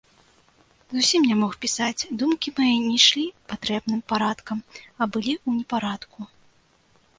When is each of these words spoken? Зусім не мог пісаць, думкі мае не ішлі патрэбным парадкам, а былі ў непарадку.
Зусім 0.93 1.21
не 1.31 1.35
мог 1.41 1.53
пісаць, 1.65 2.05
думкі 2.21 2.53
мае 2.61 2.71
не 2.87 2.93
ішлі 3.01 3.27
патрэбным 3.53 4.01
парадкам, 4.15 4.57
а 4.79 5.03
былі 5.13 5.33
ў 5.47 5.61
непарадку. 5.61 6.19